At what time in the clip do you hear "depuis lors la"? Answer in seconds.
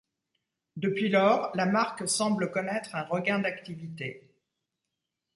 0.77-1.67